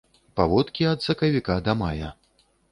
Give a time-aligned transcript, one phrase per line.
[0.39, 2.13] Паводкі ад сакавіка да мая.